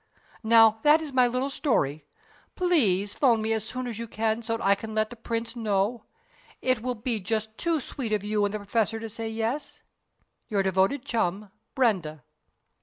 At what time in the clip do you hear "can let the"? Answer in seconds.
4.73-5.15